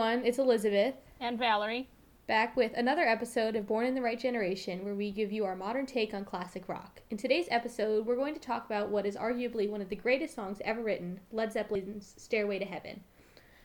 [0.00, 0.94] everyone, it's Elizabeth.
[1.20, 1.86] And Valerie.
[2.26, 5.54] Back with another episode of Born in the Right Generation, where we give you our
[5.54, 7.02] modern take on classic rock.
[7.10, 10.34] In today's episode, we're going to talk about what is arguably one of the greatest
[10.34, 13.02] songs ever written Led Zeppelin's Stairway to Heaven.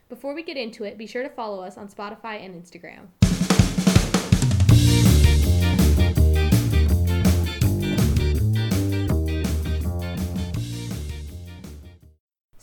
[0.09, 3.07] Before we get into it, be sure to follow us on Spotify and Instagram.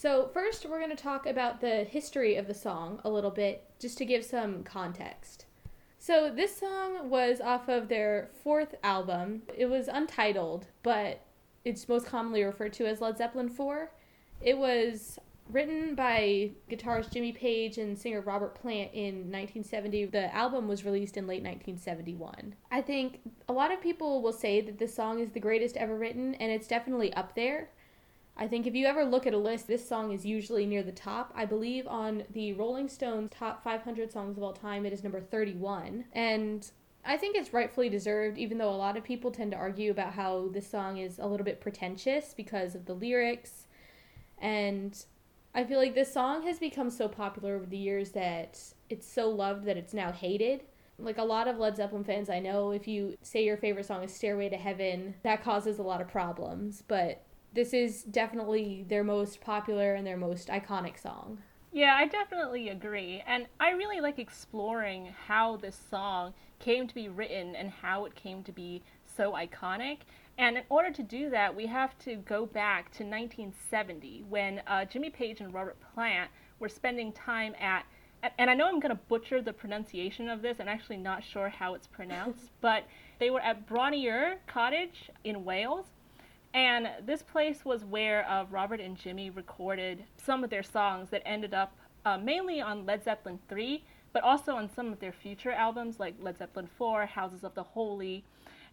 [0.03, 3.71] So, first, we're going to talk about the history of the song a little bit,
[3.79, 5.47] just to give some context.
[6.01, 9.43] So, this song was off of their fourth album.
[9.57, 11.21] It was untitled, but
[11.65, 13.93] it's most commonly referred to as Led Zeppelin 4.
[14.41, 20.07] It was written by guitarist Jimmy Page and singer Robert Plant in 1970.
[20.07, 22.57] The album was released in late 1971.
[22.73, 25.97] I think a lot of people will say that this song is the greatest ever
[25.97, 27.69] written, and it's definitely up there.
[28.37, 30.93] I think if you ever look at a list, this song is usually near the
[30.93, 31.33] top.
[31.37, 35.21] I believe on the Rolling Stones top 500 songs of all time, it is number
[35.21, 36.07] 31.
[36.13, 36.71] And
[37.05, 40.15] I think it's rightfully deserved, even though a lot of people tend to argue about
[40.15, 43.67] how this song is a little bit pretentious because of the lyrics.
[44.39, 45.05] And
[45.55, 49.29] I feel like this song has become so popular over the years that it's so
[49.29, 50.63] loved that it's now hated.
[50.99, 54.05] Like a lot of Led Zeppelin fans I know, if you say your favorite song
[54.05, 56.83] is Stairway to Heaven, that causes a lot of problems.
[56.87, 61.39] But this is definitely their most popular and their most iconic song.
[61.73, 63.23] Yeah, I definitely agree.
[63.27, 68.15] And I really like exploring how this song came to be written and how it
[68.15, 69.99] came to be so iconic.
[70.39, 74.85] And in order to do that, we have to go back to 1970 when uh,
[74.85, 77.85] Jimmy Page and Robert Plant were spending time at,
[78.39, 81.49] and I know I'm going to butcher the pronunciation of this, I'm actually not sure
[81.49, 82.85] how it's pronounced, but
[83.19, 85.87] they were at Bron-Yr Cottage in Wales
[86.55, 91.23] and this place was where uh, Robert and Jimmy recorded some of their songs that
[91.25, 93.83] ended up uh, mainly on Led Zeppelin 3,
[94.13, 97.63] but also on some of their future albums like Led Zeppelin 4, Houses of the
[97.63, 98.25] Holy,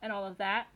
[0.01, 0.67] and all of that.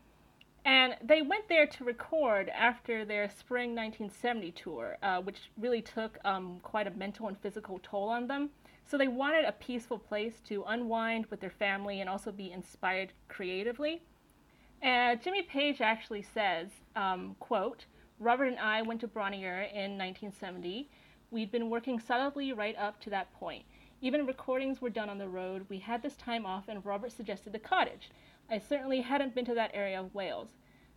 [0.66, 6.18] And they went there to record after their spring 1970 tour, uh, which really took
[6.24, 8.50] um, quite a mental and physical toll on them.
[8.86, 13.12] So they wanted a peaceful place to unwind with their family and also be inspired
[13.28, 14.04] creatively.
[14.84, 16.68] Uh, Jimmy Page actually says,
[16.98, 17.86] um, quote,
[18.20, 20.90] Robert and I went to Bron-Yr in 1970.
[21.32, 23.64] We'd been working solidly right up to that point.
[24.02, 25.66] Even recordings were done on the road.
[25.70, 28.12] We had this time off, and Robert suggested the cottage.
[28.52, 30.50] I certainly hadn't been to that area of Wales.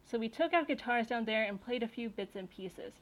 [0.04, 2.92] So we took our guitars down there and played a few bits and pieces.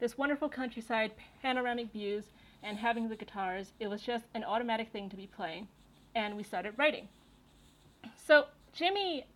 [0.00, 2.24] This wonderful countryside, panoramic views,
[2.64, 5.68] and having the guitars, it was just an automatic thing to be playing.
[6.16, 7.06] And we started writing.
[8.16, 9.26] So Jimmy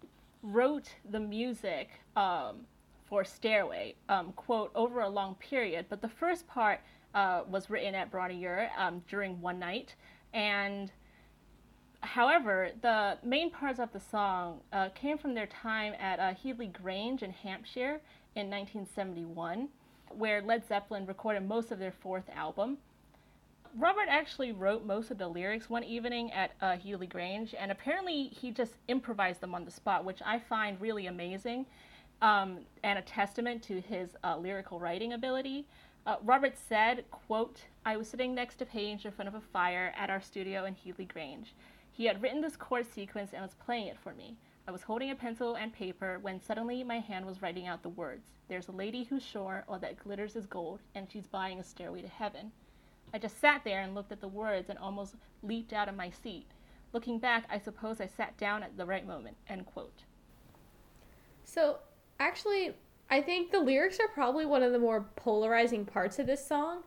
[0.46, 2.60] wrote the music um,
[3.08, 6.80] for Stairway, um, quote, over a long period, but the first part
[7.14, 9.94] uh, was written at Bron-Yr um, during one night.
[10.32, 10.92] And
[12.00, 16.68] however, the main parts of the song uh, came from their time at uh, Headley
[16.68, 18.00] Grange in Hampshire
[18.34, 19.68] in 1971,
[20.10, 22.78] where Led Zeppelin recorded most of their fourth album.
[23.78, 28.28] Robert actually wrote most of the lyrics one evening at uh, Headley Grange, and apparently
[28.28, 31.66] he just improvised them on the spot, which I find really amazing
[32.22, 35.66] um, and a testament to his uh, lyrical writing ability.
[36.06, 39.92] Uh, Robert said, quote, I was sitting next to Page in front of a fire
[39.94, 41.54] at our studio in Headley Grange.
[41.92, 44.38] He had written this chord sequence and was playing it for me.
[44.66, 47.90] I was holding a pencil and paper when suddenly my hand was writing out the
[47.90, 48.24] words.
[48.48, 52.00] There's a lady who's sure all that glitters is gold, and she's buying a stairway
[52.00, 52.52] to heaven.
[53.14, 56.10] I just sat there and looked at the words and almost leaped out of my
[56.10, 56.46] seat.
[56.92, 59.36] Looking back, I suppose I sat down at the right moment.
[59.48, 60.04] End quote.
[61.44, 61.78] So,
[62.18, 62.74] actually,
[63.08, 66.82] I think the lyrics are probably one of the more polarizing parts of this song.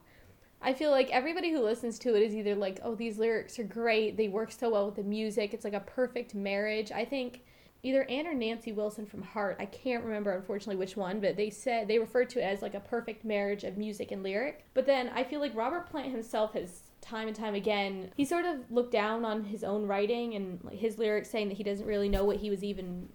[0.61, 3.63] I feel like everybody who listens to it is either like, oh, these lyrics are
[3.63, 6.91] great, they work so well with the music, it's like a perfect marriage.
[6.91, 7.41] I think
[7.83, 11.49] either Ann or Nancy Wilson from Heart, I can't remember unfortunately which one, but they
[11.49, 14.65] said they referred to it as like a perfect marriage of music and lyric.
[14.73, 18.43] But then I feel like Robert Plant himself has time and time again he sort
[18.43, 21.85] of looked down on his own writing and like, his lyrics saying that he doesn't
[21.85, 23.07] really know what he was even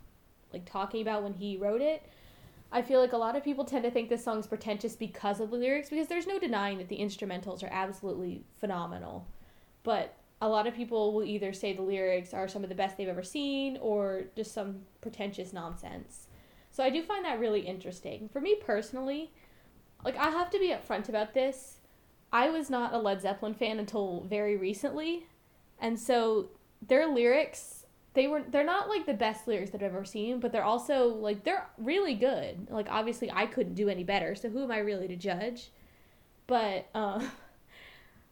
[0.54, 2.02] like talking about when he wrote it.
[2.72, 5.50] I feel like a lot of people tend to think this song's pretentious because of
[5.50, 9.26] the lyrics because there's no denying that the instrumentals are absolutely phenomenal.
[9.82, 12.98] But a lot of people will either say the lyrics are some of the best
[12.98, 16.26] they've ever seen or just some pretentious nonsense.
[16.70, 18.28] So I do find that really interesting.
[18.28, 19.30] For me personally,
[20.04, 21.78] like I have to be upfront about this.
[22.30, 25.26] I was not a Led Zeppelin fan until very recently.
[25.80, 26.50] And so
[26.86, 30.52] their lyrics, they were they're not like the best lyrics that I've ever seen, but
[30.52, 32.68] they're also like they're really good.
[32.70, 35.70] Like obviously I couldn't do any better, so who am I really to judge?
[36.46, 37.24] But uh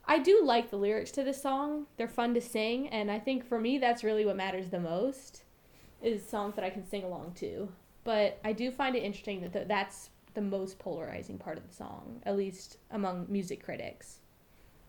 [0.05, 1.87] I do like the lyrics to this song.
[1.97, 5.43] They're fun to sing, and I think for me that's really what matters the most
[6.03, 7.69] is songs that I can sing along to.
[8.05, 11.75] But I do find it interesting that th- that's the most polarizing part of the
[11.75, 14.19] song, at least among music critics.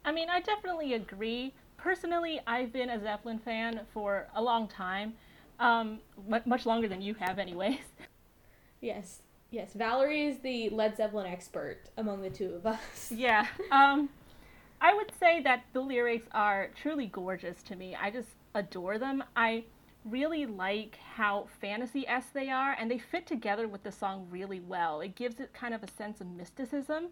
[0.04, 1.54] I mean, I definitely agree.
[1.78, 5.14] Personally, I've been a Zeppelin fan for a long time,
[5.60, 6.00] um,
[6.46, 7.78] much longer than you have, anyways.
[8.82, 9.72] Yes, yes.
[9.76, 13.14] Valerie is the Led Zeppelin expert among the two of us.
[13.16, 13.48] Yeah.
[13.72, 14.10] Um,
[14.84, 17.96] I would say that the lyrics are truly gorgeous to me.
[17.96, 19.24] I just adore them.
[19.34, 19.64] I
[20.04, 24.60] really like how fantasy s they are, and they fit together with the song really
[24.60, 25.00] well.
[25.00, 27.08] It gives it kind of a sense of mysticism,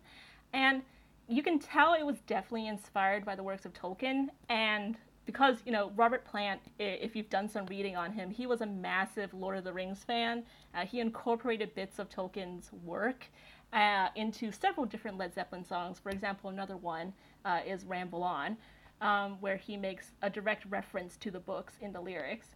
[0.51, 0.81] and
[1.29, 4.27] you can tell it was definitely inspired by the works of Tolkien.
[4.49, 8.59] And because you know Robert Plant, if you've done some reading on him, he was
[8.59, 10.43] a massive Lord of the Rings fan.
[10.75, 13.27] Uh, he incorporated bits of Tolkien's work
[13.71, 15.99] uh, into several different Led Zeppelin songs.
[15.99, 17.13] For example, another one
[17.45, 18.57] uh, is Ramble On,
[19.01, 22.55] um, where he makes a direct reference to the books in the lyrics.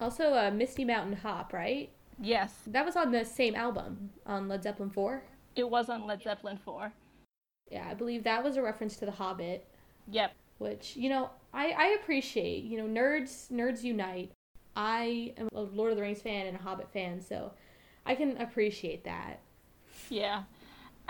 [0.00, 1.90] Also, uh, Misty Mountain Hop, right?
[2.20, 2.54] Yes.
[2.66, 5.22] That was on the same album, on Led Zeppelin 4?
[5.56, 6.92] It was on Led Zeppelin 4.
[7.70, 9.66] Yeah, I believe that was a reference to The Hobbit.
[10.10, 10.32] Yep.
[10.58, 12.64] Which, you know, I, I appreciate.
[12.64, 14.32] You know, nerds nerds unite.
[14.76, 17.52] I am a Lord of the Rings fan and a Hobbit fan, so
[18.04, 19.40] I can appreciate that.
[20.08, 20.42] Yeah.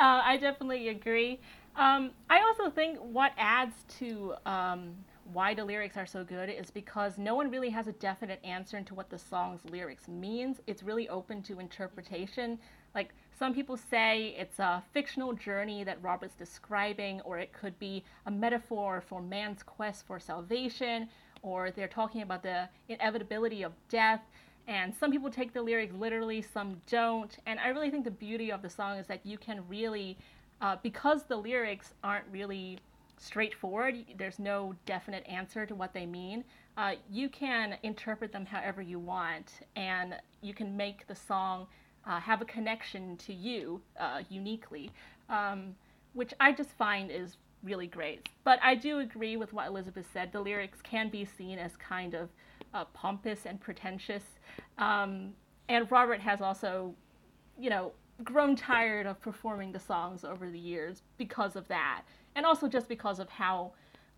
[0.00, 1.40] Uh, I definitely agree.
[1.76, 4.94] Um, I also think what adds to um,
[5.32, 8.78] why the lyrics are so good is because no one really has a definite answer
[8.78, 10.56] into what the song's lyrics means.
[10.66, 12.58] It's really open to interpretation.
[12.94, 18.02] Like some people say it's a fictional journey that Robert's describing, or it could be
[18.24, 21.10] a metaphor for man's quest for salvation,
[21.42, 24.22] or they're talking about the inevitability of death.
[24.70, 27.36] And some people take the lyrics literally, some don't.
[27.46, 30.16] And I really think the beauty of the song is that you can really,
[30.60, 32.78] uh, because the lyrics aren't really
[33.18, 36.44] straightforward, there's no definite answer to what they mean.
[36.76, 41.66] Uh, you can interpret them however you want, and you can make the song
[42.06, 44.88] uh, have a connection to you uh, uniquely,
[45.28, 45.74] um,
[46.12, 48.28] which I just find is really great.
[48.44, 50.30] But I do agree with what Elizabeth said.
[50.30, 52.28] The lyrics can be seen as kind of
[52.74, 54.24] uh, pompous and pretentious.
[54.78, 55.34] Um,
[55.68, 56.94] and Robert has also,
[57.58, 57.92] you know,
[58.24, 62.02] grown tired of performing the songs over the years because of that
[62.34, 63.72] and also just because of how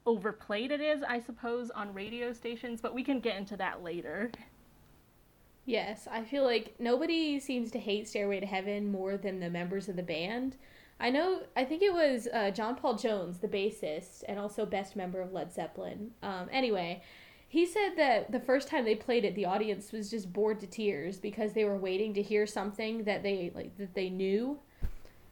[0.06, 4.30] overplayed it is, I suppose, on radio stations, but we can get into that later.
[5.64, 9.88] Yes, I feel like nobody seems to hate Stairway to Heaven more than the members
[9.88, 10.56] of the band.
[10.98, 14.96] I know, I think it was uh, John Paul Jones, the bassist, and also best
[14.96, 16.10] member of Led Zeppelin.
[16.22, 17.02] Um, anyway,
[17.52, 20.66] he said that the first time they played it, the audience was just bored to
[20.66, 24.58] tears because they were waiting to hear something that they like that they knew,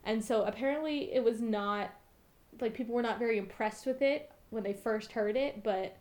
[0.05, 1.94] and so apparently it was not
[2.61, 5.96] like people were not very impressed with it when they first heard it, but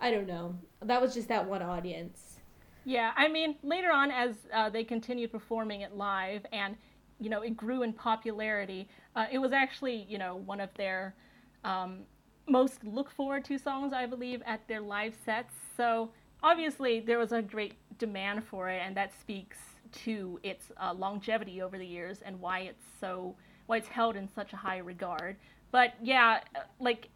[0.00, 0.56] I don't know.
[0.82, 2.40] That was just that one audience.
[2.84, 6.74] Yeah, I mean, later on as uh, they continued performing it live and
[7.20, 11.14] you know it grew in popularity, uh, it was actually you know one of their
[11.62, 12.00] um,
[12.48, 15.54] most look forward to songs, I believe, at their live sets.
[15.76, 16.10] So
[16.42, 19.58] obviously there was a great demand for it, and that speaks
[20.04, 23.34] to its uh, longevity over the years and why it's so
[23.66, 25.36] why it's held in such a high regard.
[25.72, 26.40] But yeah,
[26.78, 27.08] like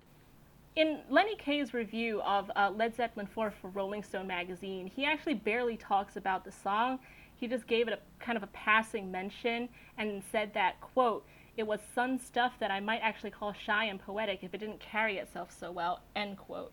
[0.76, 5.34] in Lenny Kaye's review of uh, Led Zeppelin 4 for Rolling Stone magazine, he actually
[5.34, 6.99] barely talks about the song.
[7.37, 9.68] He just gave it a kind of a passing mention
[9.99, 11.25] and said that, quote,
[11.57, 14.80] it was sun stuff that I might actually call shy and poetic if it didn't
[14.80, 16.73] carry itself so well, end quote.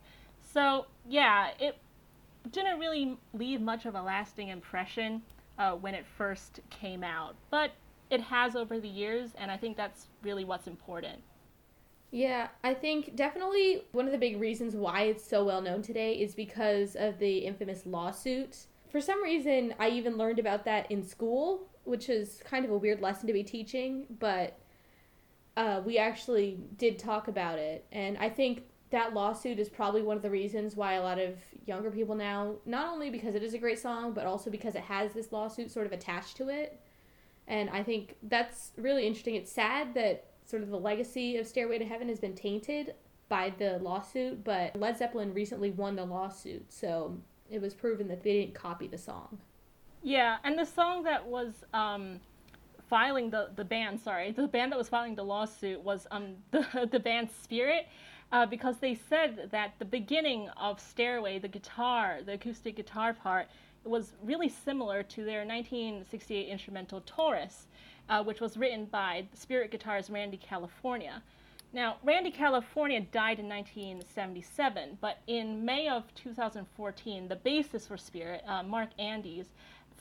[0.54, 1.78] So, yeah, it
[2.52, 5.22] didn't really leave much of a lasting impression
[5.58, 7.72] uh, when it first came out, but
[8.10, 11.22] it has over the years, and I think that's really what's important.
[12.12, 16.14] Yeah, I think definitely one of the big reasons why it's so well known today
[16.14, 18.68] is because of the infamous lawsuit.
[18.90, 22.78] For some reason, I even learned about that in school, which is kind of a
[22.78, 24.58] weird lesson to be teaching, but
[25.58, 27.84] uh, we actually did talk about it.
[27.92, 31.36] And I think that lawsuit is probably one of the reasons why a lot of
[31.66, 34.84] younger people now, not only because it is a great song, but also because it
[34.84, 36.80] has this lawsuit sort of attached to it.
[37.48, 39.36] And I think that's really interesting.
[39.36, 42.94] It's sad that sort of the legacy of Stairway to Heaven has been tainted
[43.28, 47.18] by the lawsuit, but Led Zeppelin recently won the lawsuit, so
[47.50, 49.40] it was proven that they didn't copy the song.
[50.04, 52.22] Yeah, and the song that was um,
[52.90, 56.88] filing the the band, sorry, the band that was filing the lawsuit was um the
[56.92, 57.88] the band's Spirit,
[58.32, 63.48] uh, because they said that the beginning of Stairway, the guitar, the acoustic guitar part,
[63.84, 67.68] was really similar to their 1968 instrumental Taurus
[68.10, 71.22] uh, which was written by Spirit guitarist Randy California.
[71.74, 78.42] Now, Randy California died in 1977, but in May of 2014, the bassist for Spirit,
[78.48, 79.48] uh, Mark Andes,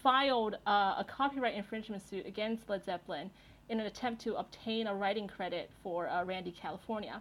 [0.06, 3.28] filed uh, a copyright infringement suit against Led Zeppelin
[3.68, 7.20] in an attempt to obtain a writing credit for uh, Randy California.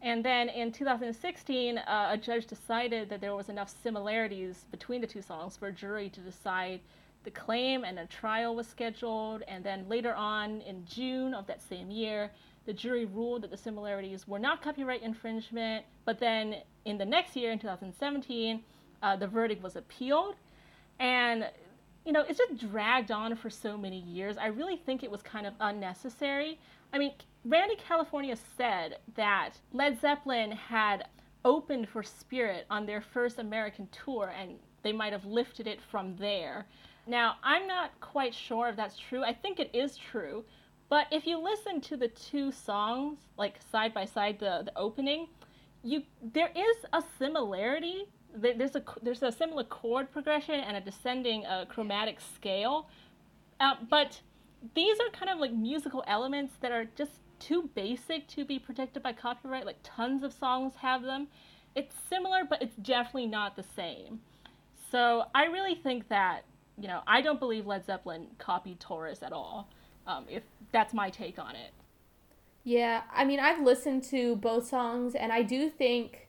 [0.00, 5.08] And then in 2016, uh, a judge decided that there was enough similarities between the
[5.08, 6.78] two songs for a jury to decide
[7.24, 9.42] the claim, and a trial was scheduled.
[9.48, 12.30] And then later on, in June of that same year,
[12.64, 15.84] the jury ruled that the similarities were not copyright infringement.
[16.04, 18.62] But then in the next year, in 2017,
[19.02, 20.36] uh, the verdict was appealed.
[21.00, 21.46] And
[22.04, 24.36] you know, it's just dragged on for so many years.
[24.36, 26.58] I really think it was kind of unnecessary.
[26.92, 27.12] I mean,
[27.44, 31.08] Randy California said that Led Zeppelin had
[31.44, 36.16] opened for Spirit on their first American tour and they might have lifted it from
[36.16, 36.66] there.
[37.06, 39.22] Now, I'm not quite sure if that's true.
[39.22, 40.44] I think it is true.
[40.88, 45.28] But if you listen to the two songs, like side by side, the, the opening,
[45.82, 51.46] you there is a similarity there's a there's a similar chord progression and a descending
[51.46, 52.88] uh, chromatic scale,
[53.60, 54.20] uh, but
[54.74, 59.02] these are kind of like musical elements that are just too basic to be protected
[59.02, 59.66] by copyright.
[59.66, 61.28] Like tons of songs have them.
[61.74, 64.20] It's similar, but it's definitely not the same.
[64.90, 66.44] So I really think that
[66.78, 69.68] you know I don't believe Led Zeppelin copied Taurus at all.
[70.06, 71.72] Um, if that's my take on it.
[72.64, 76.23] Yeah, I mean I've listened to both songs and I do think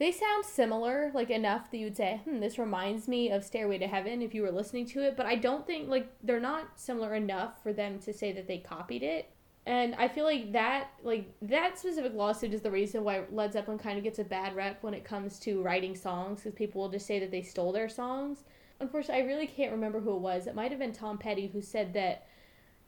[0.00, 3.76] they sound similar, like enough that you would say, hmm, this reminds me of Stairway
[3.78, 6.80] to Heaven if you were listening to it, but I don't think, like, they're not
[6.80, 9.28] similar enough for them to say that they copied it.
[9.66, 13.78] And I feel like that, like, that specific lawsuit is the reason why Led Zeppelin
[13.78, 16.88] kind of gets a bad rep when it comes to writing songs, because people will
[16.88, 18.44] just say that they stole their songs.
[18.80, 20.46] Unfortunately, I really can't remember who it was.
[20.46, 22.26] It might have been Tom Petty who said that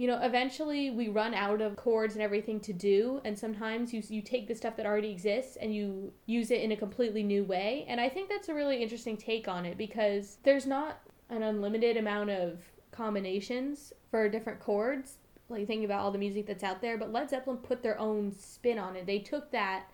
[0.02, 4.02] you know, eventually we run out of chords and everything to do, and sometimes you
[4.08, 7.44] you take the stuff that already exists and you use it in a completely new
[7.44, 7.84] way.
[7.86, 10.98] And I think that's a really interesting take on it because there's not
[11.30, 12.58] an unlimited amount of
[12.90, 15.18] combinations for different chords.
[15.48, 18.32] Like thinking about all the music that's out there, but Led Zeppelin put their own
[18.32, 19.06] spin on it.
[19.06, 19.84] They took that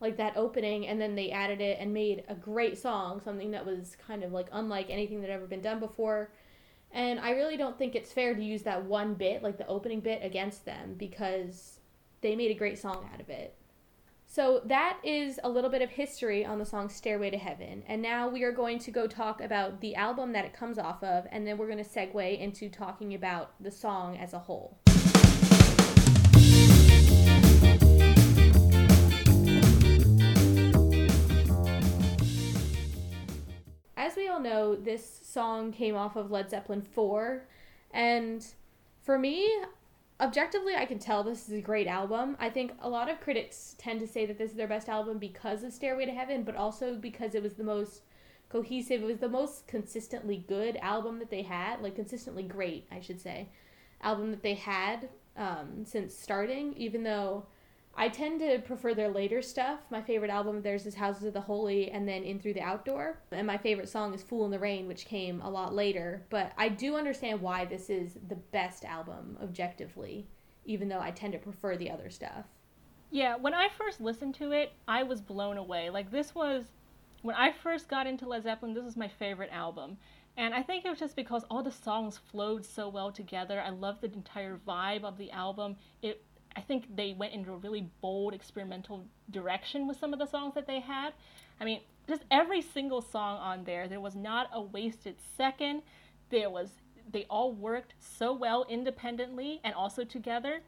[0.00, 3.66] like that opening and then they added it and made a great song, something that
[3.66, 6.30] was kind of like unlike anything that had ever been done before
[6.92, 10.00] and I really don't think it's fair to use that one bit, like the opening
[10.00, 11.80] bit, against them because
[12.20, 13.54] they made a great song out of it.
[14.30, 17.82] So that is a little bit of history on the song Stairway to Heaven.
[17.86, 21.02] And now we are going to go talk about the album that it comes off
[21.02, 24.78] of, and then we're going to segue into talking about the song as a whole.
[34.08, 37.46] As we all know, this song came off of Led Zeppelin 4.
[37.90, 38.46] And
[39.02, 39.46] for me,
[40.18, 42.34] objectively, I can tell this is a great album.
[42.40, 45.18] I think a lot of critics tend to say that this is their best album
[45.18, 48.00] because of Stairway to Heaven, but also because it was the most
[48.48, 53.00] cohesive, it was the most consistently good album that they had, like consistently great, I
[53.00, 53.50] should say,
[54.00, 57.44] album that they had um, since starting, even though
[58.00, 59.80] I tend to prefer their later stuff.
[59.90, 62.60] My favorite album of theirs is Houses of the Holy and then In Through the
[62.60, 63.18] Outdoor.
[63.32, 66.24] And my favorite song is Fool in the Rain, which came a lot later.
[66.30, 70.28] But I do understand why this is the best album objectively,
[70.64, 72.46] even though I tend to prefer the other stuff.
[73.10, 75.90] Yeah, when I first listened to it, I was blown away.
[75.90, 76.66] Like, this was,
[77.22, 79.96] when I first got into Led Zeppelin, this was my favorite album.
[80.36, 83.60] And I think it was just because all the songs flowed so well together.
[83.60, 85.74] I loved the entire vibe of the album.
[86.00, 86.22] It
[86.56, 90.54] I think they went into a really bold experimental direction with some of the songs
[90.54, 91.12] that they had.
[91.60, 95.82] I mean, just every single song on there, there was not a wasted second.
[96.30, 96.70] There was
[97.10, 100.60] they all worked so well independently and also together.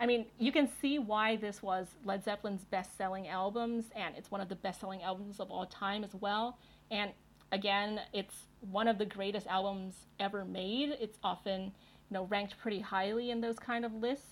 [0.00, 4.40] I mean, you can see why this was Led Zeppelin's best-selling albums and it's one
[4.40, 6.58] of the best-selling albums of all time as well.
[6.90, 7.10] And
[7.52, 8.34] again, it's
[8.70, 10.96] one of the greatest albums ever made.
[11.00, 11.72] It's often, you
[12.10, 14.26] know, ranked pretty highly in those kind of lists.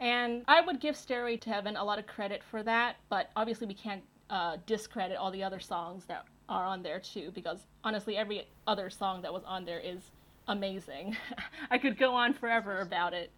[0.00, 3.66] And I would give Stairway to Heaven a lot of credit for that, but obviously
[3.66, 8.16] we can't uh, discredit all the other songs that are on there too, because honestly,
[8.16, 10.10] every other song that was on there is
[10.48, 11.16] amazing.
[11.70, 13.30] I could go on forever about it.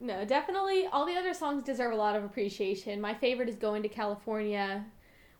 [0.00, 3.00] No, definitely all the other songs deserve a lot of appreciation.
[3.00, 4.84] My favorite is Going to California,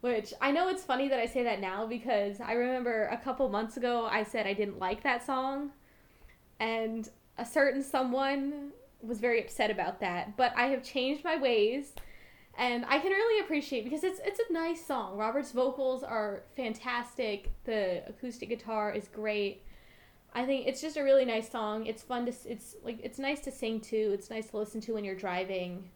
[0.00, 3.48] which I know it's funny that I say that now because I remember a couple
[3.48, 5.70] months ago I said I didn't like that song,
[6.58, 10.36] and a certain someone was very upset about that.
[10.36, 11.94] But I have changed my ways
[12.58, 15.16] and I can really appreciate because it's it's a nice song.
[15.16, 17.52] Robert's vocals are fantastic.
[17.64, 19.62] The acoustic guitar is great.
[20.34, 21.86] I think it's just a really nice song.
[21.86, 23.96] It's fun to it's like it's nice to sing to.
[23.96, 25.88] It's nice to listen to when you're driving.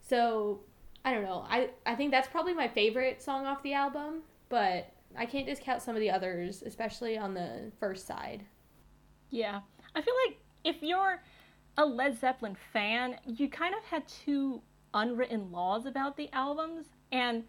[0.00, 0.60] So,
[1.04, 1.44] I don't know.
[1.48, 5.82] I I think that's probably my favorite song off the album, but I can't discount
[5.82, 8.44] some of the others, especially on the first side.
[9.28, 9.60] Yeah.
[9.94, 11.22] I feel like if you're
[11.80, 14.60] a Led Zeppelin fan, you kind of had two
[14.92, 16.86] unwritten laws about the albums.
[17.10, 17.44] And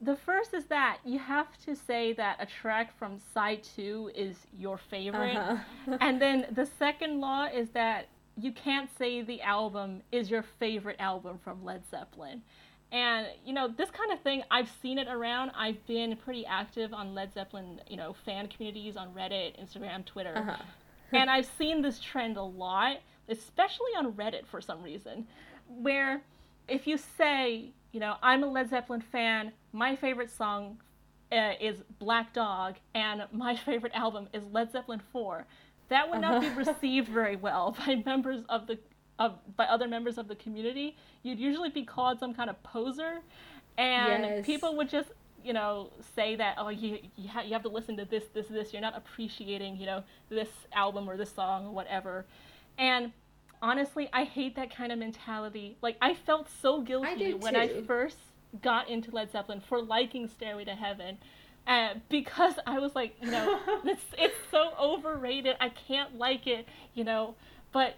[0.00, 4.36] the first is that you have to say that a track from side two is
[4.56, 5.36] your favorite.
[5.36, 5.98] Uh-huh.
[6.00, 10.96] and then the second law is that you can't say the album is your favorite
[11.00, 12.40] album from Led Zeppelin.
[12.92, 15.50] And you know, this kind of thing, I've seen it around.
[15.56, 20.36] I've been pretty active on Led Zeppelin, you know, fan communities on Reddit, Instagram, Twitter.
[20.36, 20.62] Uh-huh.
[21.12, 22.98] and I've seen this trend a lot,
[23.28, 25.26] especially on Reddit for some reason,
[25.68, 26.22] where
[26.68, 30.78] if you say, you know, I'm a Led Zeppelin fan, my favorite song
[31.30, 35.46] uh, is Black Dog, and my favorite album is Led Zeppelin 4,
[35.88, 36.50] that would not uh-huh.
[36.50, 38.78] be received very well by members of the
[39.18, 43.20] of by other members of the community, you'd usually be called some kind of poser,
[43.78, 44.46] and yes.
[44.46, 45.10] people would just
[45.44, 48.46] you know say that oh you you, ha- you have to listen to this this
[48.48, 52.24] this you're not appreciating you know this album or this song or whatever,
[52.78, 53.12] and
[53.60, 55.76] honestly I hate that kind of mentality.
[55.82, 58.18] Like I felt so guilty I when I first
[58.60, 61.18] got into Led Zeppelin for liking Stairway to Heaven.
[61.64, 65.56] Uh, because I was like, you know, it's it's so overrated.
[65.60, 67.36] I can't like it, you know.
[67.72, 67.94] But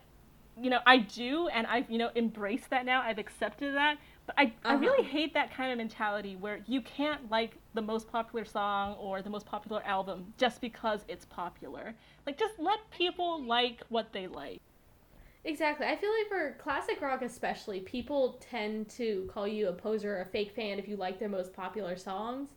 [0.60, 3.02] you know, I do, and I've, you know, embraced that now.
[3.02, 3.98] I've accepted that.
[4.26, 4.52] But I, uh-huh.
[4.64, 8.94] I really hate that kind of mentality where you can't like the most popular song
[8.94, 11.94] or the most popular album just because it's popular.
[12.26, 14.60] Like, just let people like what they like.
[15.44, 15.86] Exactly.
[15.86, 20.22] I feel like for classic rock, especially, people tend to call you a poser or
[20.22, 22.50] a fake fan if you like their most popular songs.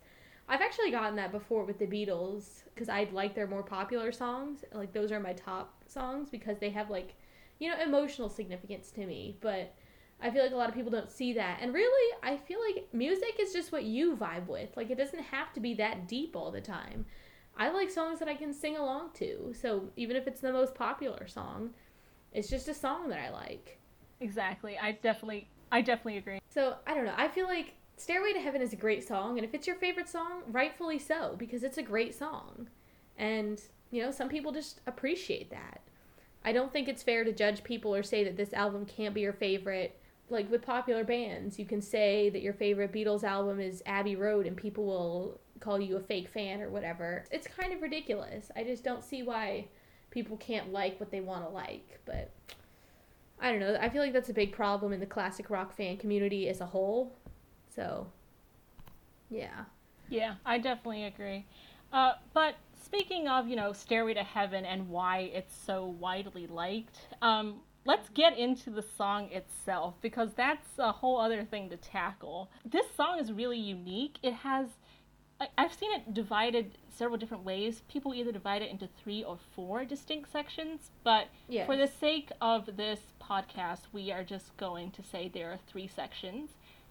[0.48, 4.64] I've actually gotten that before with the Beatles because I like their more popular songs.
[4.72, 7.14] Like, those are my top songs because they have, like,
[7.58, 9.74] you know, emotional significance to me, but
[10.20, 11.58] I feel like a lot of people don't see that.
[11.60, 14.76] And really, I feel like music is just what you vibe with.
[14.76, 17.06] Like, it doesn't have to be that deep all the time.
[17.56, 19.52] I like songs that I can sing along to.
[19.60, 21.70] So, even if it's the most popular song,
[22.32, 23.78] it's just a song that I like.
[24.20, 24.76] Exactly.
[24.78, 26.40] I definitely I definitely agree.
[26.48, 27.14] So, I don't know.
[27.16, 30.08] I feel like Stairway to Heaven is a great song, and if it's your favorite
[30.08, 32.68] song, rightfully so because it's a great song.
[33.16, 35.80] And, you know, some people just appreciate that.
[36.44, 39.20] I don't think it's fair to judge people or say that this album can't be
[39.20, 40.00] your favorite.
[40.30, 44.46] Like with popular bands, you can say that your favorite Beatles album is Abbey Road
[44.46, 47.24] and people will call you a fake fan or whatever.
[47.30, 48.50] It's kind of ridiculous.
[48.54, 49.66] I just don't see why
[50.10, 52.00] people can't like what they want to like.
[52.04, 52.30] But
[53.40, 53.78] I don't know.
[53.80, 56.66] I feel like that's a big problem in the classic rock fan community as a
[56.66, 57.16] whole.
[57.74, 58.06] So,
[59.30, 59.64] yeah.
[60.10, 61.46] Yeah, I definitely agree.
[61.92, 66.98] Uh, but speaking of, you know, Stairway to Heaven and why it's so widely liked,
[67.22, 72.50] um, let's get into the song itself because that's a whole other thing to tackle.
[72.62, 74.18] This song is really unique.
[74.22, 74.66] It has,
[75.56, 77.80] I've seen it divided several different ways.
[77.88, 81.64] People either divide it into three or four distinct sections, but yes.
[81.64, 85.88] for the sake of this podcast, we are just going to say there are three
[85.88, 86.50] sections.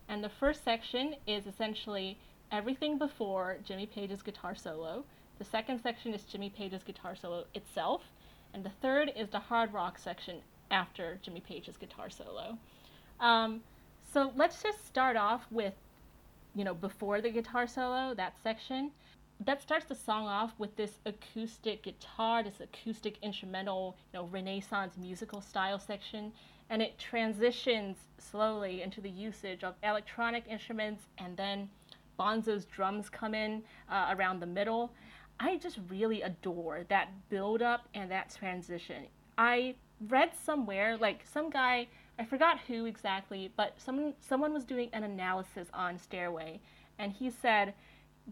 [0.10, 2.18] And the first section is essentially
[2.52, 5.06] everything before Jimmy Page's guitar solo.
[5.38, 8.02] The second section is Jimmy Page's guitar solo itself,
[8.52, 12.58] and the third is the hard rock section after Jimmy Page's guitar solo.
[13.20, 13.62] Um,
[14.14, 15.74] so let's just start off with,
[16.56, 18.92] you know, before the guitar solo, that section.
[19.46, 24.96] That starts the song off with this acoustic guitar, this acoustic instrumental, you know, Renaissance
[24.98, 26.32] musical style section,
[26.70, 31.70] and it transitions slowly into the usage of electronic instruments, and then
[32.18, 34.92] Bonzo's drums come in uh, around the middle.
[35.40, 39.06] I just really adore that build up and that transition.
[39.38, 39.76] I
[40.10, 41.88] read somewhere like some guy
[42.20, 46.60] I forgot who exactly, but someone someone was doing an analysis on Stairway
[46.98, 47.74] and he said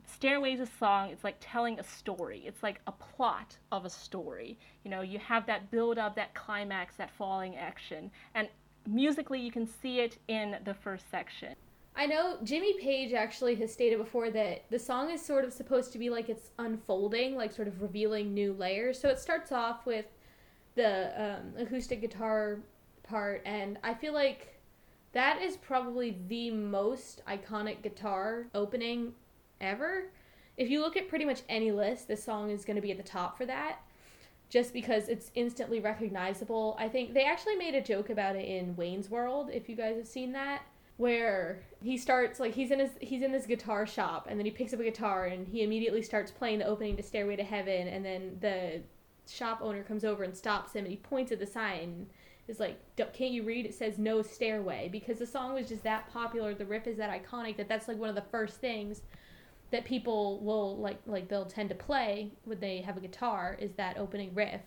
[0.05, 2.43] Stairway is a song, it's like telling a story.
[2.45, 4.57] It's like a plot of a story.
[4.83, 8.11] You know, you have that build up, that climax, that falling action.
[8.33, 8.49] And
[8.85, 11.55] musically you can see it in the first section.
[11.95, 15.93] I know Jimmy Page actually has stated before that the song is sort of supposed
[15.93, 18.99] to be like it's unfolding, like sort of revealing new layers.
[18.99, 20.05] So it starts off with
[20.75, 22.59] the um, acoustic guitar
[23.03, 24.59] part, and I feel like
[25.13, 29.13] that is probably the most iconic guitar opening
[29.61, 30.11] ever.
[30.57, 32.97] If you look at pretty much any list, this song is going to be at
[32.97, 33.79] the top for that
[34.49, 36.75] just because it's instantly recognizable.
[36.79, 39.97] I think they actually made a joke about it in Wayne's World, if you guys
[39.97, 40.61] have seen that
[40.97, 44.51] where he starts like he's in his he's in this guitar shop and then he
[44.51, 47.87] picks up a guitar and he immediately starts playing the opening to Stairway to Heaven
[47.87, 48.81] and then the
[49.27, 52.07] shop owner comes over and stops him and he points at the sign and
[52.47, 53.65] is like, can't you read?
[53.65, 56.53] It says no stairway because the song was just that popular.
[56.53, 59.01] The riff is that iconic that that's like one of the first things
[59.71, 63.73] that people will like like they'll tend to play when they have a guitar is
[63.73, 64.61] that opening riff.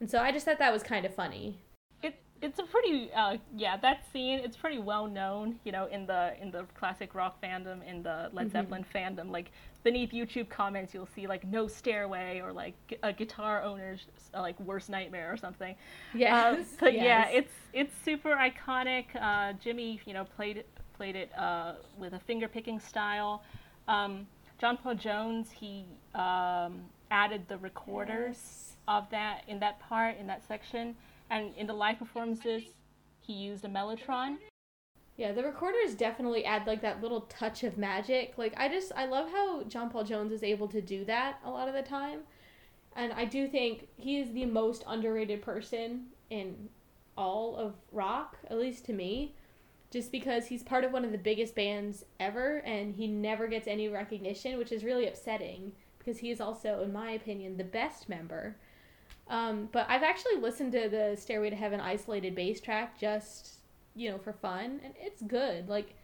[0.00, 1.58] And so I just thought that was kind of funny
[2.42, 6.34] it's a pretty uh, yeah that scene it's pretty well known you know in the
[6.40, 8.52] in the classic rock fandom in the led mm-hmm.
[8.52, 9.50] zeppelin fandom like
[9.82, 14.58] beneath youtube comments you'll see like no stairway or like a guitar owner's uh, like
[14.60, 15.74] worst nightmare or something
[16.14, 16.58] yes.
[16.58, 17.04] Um, but yes.
[17.04, 20.64] yeah it's it's super iconic uh, jimmy you know played
[20.96, 23.42] played it uh, with a finger picking style
[23.88, 24.26] um,
[24.60, 28.76] john paul jones he um, added the recorders yes.
[28.88, 30.94] of that in that part in that section
[31.30, 32.62] and in the live performances,
[33.20, 34.36] he used a mellotron.
[35.16, 38.34] Yeah, the recorders definitely add like that little touch of magic.
[38.36, 41.50] Like I just I love how John Paul Jones is able to do that a
[41.50, 42.20] lot of the time.
[42.96, 46.68] And I do think he is the most underrated person in
[47.16, 49.34] all of rock, at least to me,
[49.90, 53.68] just because he's part of one of the biggest bands ever and he never gets
[53.68, 55.72] any recognition, which is really upsetting
[56.04, 58.56] because he is also in my opinion the best member
[59.28, 63.54] um, but I've actually listened to the Stairway to Heaven isolated bass track just,
[63.94, 65.68] you know, for fun, and it's good.
[65.68, 65.94] Like,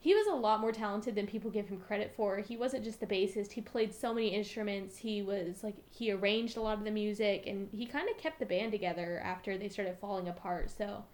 [0.00, 2.38] he was a lot more talented than people give him credit for.
[2.38, 4.98] He wasn't just the bassist, he played so many instruments.
[4.98, 8.40] He was like, he arranged a lot of the music, and he kind of kept
[8.40, 10.72] the band together after they started falling apart.
[10.76, 11.04] So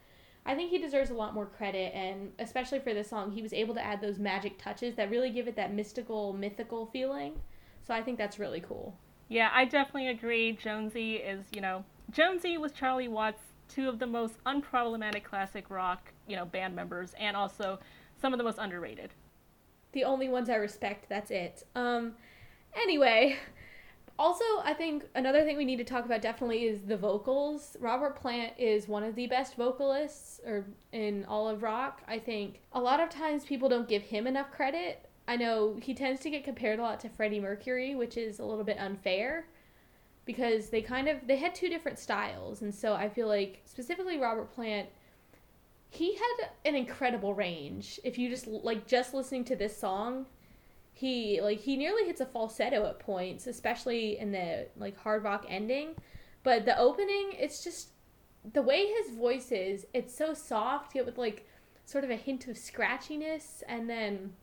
[0.46, 3.52] I think he deserves a lot more credit, and especially for this song, he was
[3.52, 7.38] able to add those magic touches that really give it that mystical, mythical feeling.
[7.86, 8.96] So I think that's really cool.
[9.28, 10.52] Yeah, I definitely agree.
[10.52, 16.12] Jonesy is, you know, Jonesy with Charlie Watts, two of the most unproblematic classic rock,
[16.26, 17.78] you know, band members, and also
[18.20, 19.10] some of the most underrated.
[19.92, 21.08] The only ones I respect.
[21.08, 21.64] That's it.
[21.74, 22.14] Um,
[22.74, 23.36] anyway,
[24.18, 27.76] also I think another thing we need to talk about definitely is the vocals.
[27.80, 32.02] Robert Plant is one of the best vocalists or in all of rock.
[32.08, 35.07] I think a lot of times people don't give him enough credit.
[35.28, 38.44] I know he tends to get compared a lot to Freddie Mercury, which is a
[38.44, 39.46] little bit unfair
[40.24, 44.18] because they kind of they had two different styles and so I feel like specifically
[44.18, 44.88] Robert Plant
[45.90, 47.98] he had an incredible range.
[48.04, 50.26] If you just like just listening to this song,
[50.92, 55.46] he like he nearly hits a falsetto at points, especially in the like hard rock
[55.48, 55.94] ending.
[56.42, 57.90] But the opening, it's just
[58.52, 61.46] the way his voice is, it's so soft yet with like
[61.84, 64.34] sort of a hint of scratchiness and then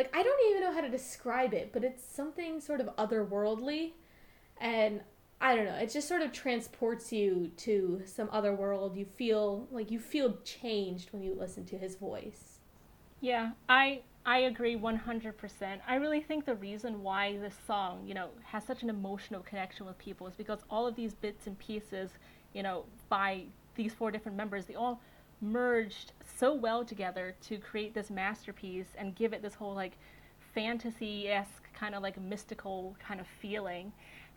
[0.00, 3.92] like I don't even know how to describe it, but it's something sort of otherworldly
[4.58, 5.02] and
[5.42, 8.96] I don't know, it just sort of transports you to some other world.
[8.96, 12.60] You feel like you feel changed when you listen to his voice.
[13.20, 15.80] Yeah, I I agree 100%.
[15.86, 19.84] I really think the reason why this song, you know, has such an emotional connection
[19.84, 22.10] with people is because all of these bits and pieces,
[22.54, 25.02] you know, by these four different members, they all
[25.40, 29.96] merged so well together to create this masterpiece and give it this whole like
[30.54, 33.92] fantasy-esque kind of like mystical kind of feeling.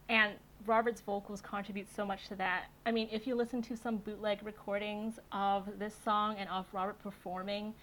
[0.10, 0.34] And
[0.66, 2.66] robert's vocals contribute so much to that.
[2.86, 7.02] I mean if you listen to some bootleg recordings of this song and of robert
[7.02, 7.74] performing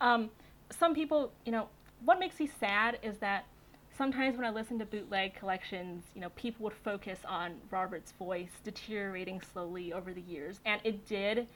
[0.00, 0.30] um,
[0.70, 1.68] some people you know
[2.04, 3.46] what makes me sad is that
[3.96, 8.50] sometimes when i listen to bootleg collections you know people would focus on robert's voice
[8.64, 10.60] deteriorating slowly over the years.
[10.64, 11.46] And it did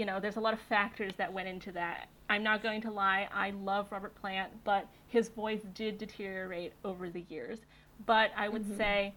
[0.00, 2.08] you know, there's a lot of factors that went into that.
[2.30, 7.10] I'm not going to lie, I love Robert Plant, but his voice did deteriorate over
[7.10, 7.58] the years.
[8.06, 8.78] But I would mm-hmm.
[8.78, 9.12] say,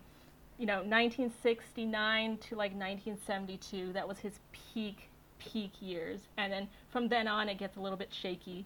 [0.58, 5.08] you know, 1969 to like 1972, that was his peak,
[5.40, 6.20] peak years.
[6.36, 8.66] And then from then on, it gets a little bit shaky.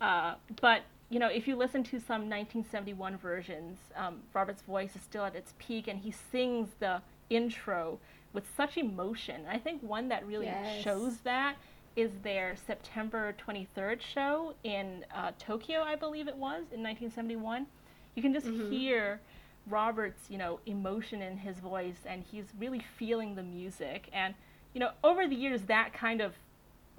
[0.00, 5.02] Uh, but, you know, if you listen to some 1971 versions, um, Robert's voice is
[5.02, 7.98] still at its peak and he sings the intro
[8.32, 9.42] with such emotion.
[9.50, 10.82] I think one that really yes.
[10.82, 11.56] shows that
[11.96, 17.66] is their September 23rd show in uh, Tokyo, I believe it was, in 1971.
[18.14, 18.70] You can just mm-hmm.
[18.70, 19.20] hear
[19.68, 24.08] Robert's, you know, emotion in his voice, and he's really feeling the music.
[24.12, 24.34] And,
[24.74, 26.34] you know, over the years, that kind of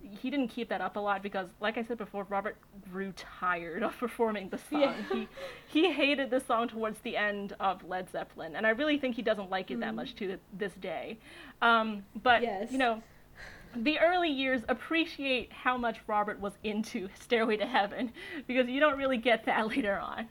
[0.04, 2.58] he didn't keep that up a lot because, like I said before, Robert
[2.92, 4.82] grew tired of performing the song.
[4.82, 4.94] Yeah.
[5.12, 5.28] He
[5.68, 9.22] he hated the song towards the end of Led Zeppelin, and I really think he
[9.22, 9.82] doesn't like it mm.
[9.82, 11.18] that much to this day.
[11.62, 12.72] Um, but yes.
[12.72, 13.02] you know,
[13.76, 18.12] the early years appreciate how much Robert was into Stairway to Heaven
[18.48, 20.28] because you don't really get that later on.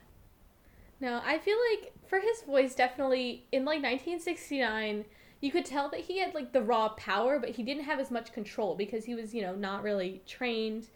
[1.01, 5.05] No, I feel like for his voice, definitely in like 1969
[5.41, 8.11] you could tell that he had like the raw power, but he didn't have as
[8.11, 10.89] much control because he was, you know, not really trained.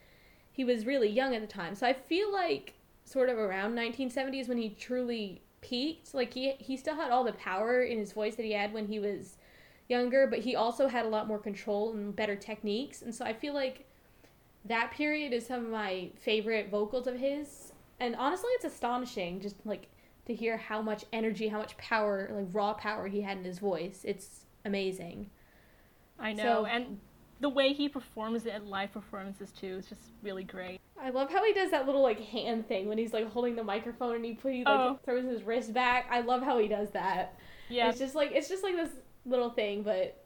[0.51, 1.75] He was really young at the time.
[1.75, 2.75] So I feel like
[3.05, 7.33] sort of around 1970s when he truly peaked, like he he still had all the
[7.35, 9.37] power in his voice that he had when he was
[9.89, 13.03] younger, but he also had a lot more control and better techniques.
[13.03, 13.87] And so I feel like
[14.65, 17.73] that period is some of my favorite vocals of his.
[18.01, 19.89] And honestly, it's astonishing just like
[20.27, 23.59] to hear how much energy, how much power, like raw power he had in his
[23.59, 24.01] voice.
[24.05, 25.31] It's amazing.
[26.19, 26.43] I know.
[26.43, 27.01] So, and
[27.41, 30.81] the way he performs it at live performances too is just really great.
[31.01, 33.65] I love how he does that little like hand thing when he's like holding the
[33.65, 34.99] microphone and he, he like oh.
[35.05, 36.07] throws his wrist back.
[36.11, 37.37] I love how he does that.
[37.69, 37.89] Yeah.
[37.89, 38.91] It's just like it's just like this
[39.27, 40.25] little thing, but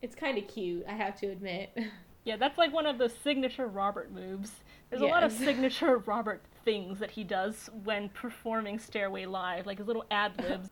[0.00, 0.84] it's kind of cute.
[0.88, 1.76] I have to admit.
[2.26, 4.50] Yeah, that's like one of the signature Robert moves.
[4.88, 5.10] There's yes.
[5.10, 9.86] a lot of signature Robert things that he does when performing Stairway Live, like his
[9.86, 10.70] little ad libs.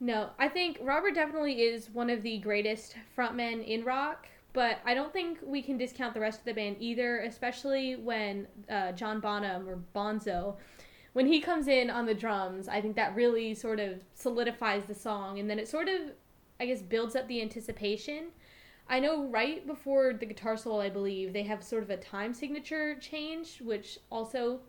[0.00, 4.94] no, I think Robert definitely is one of the greatest frontmen in rock, but I
[4.94, 9.20] don't think we can discount the rest of the band either, especially when uh, John
[9.20, 10.56] Bonham or Bonzo
[11.12, 14.94] when he comes in on the drums, I think that really sort of solidifies the
[14.94, 16.00] song, and then it sort of,
[16.58, 18.28] I guess, builds up the anticipation.
[18.88, 22.32] I know right before the guitar solo, I believe they have sort of a time
[22.32, 24.60] signature change, which also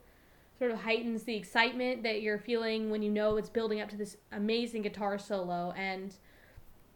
[0.63, 3.97] sort of heightens the excitement that you're feeling when you know it's building up to
[3.97, 5.73] this amazing guitar solo.
[5.75, 6.15] And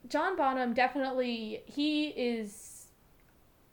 [0.08, 2.86] John Bonham definitely he is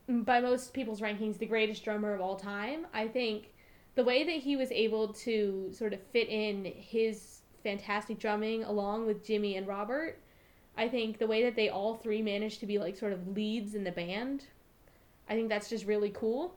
[0.08, 2.88] by most people's rankings the greatest drummer of all time.
[2.92, 3.52] I think
[3.94, 9.06] the way that he was able to sort of fit in his fantastic drumming along
[9.06, 10.18] with Jimmy and Robert,
[10.76, 13.76] I think the way that they all three managed to be like sort of leads
[13.76, 14.46] in the band,
[15.28, 16.56] I think that's just really cool.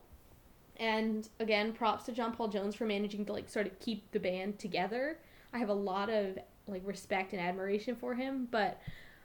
[0.80, 4.20] And again, props to John Paul Jones for managing to like sort of keep the
[4.20, 5.18] band together.
[5.54, 6.38] I have a lot of
[6.68, 8.80] like respect and admiration for him, but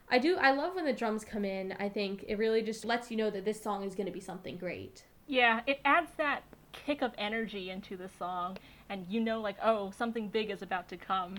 [0.08, 1.74] I do I love when the drums come in.
[1.78, 4.20] I think it really just lets you know that this song is going to be
[4.20, 5.04] something great.
[5.26, 8.56] Yeah, it adds that kick of energy into the song
[8.88, 11.36] and you know like oh something big is about to come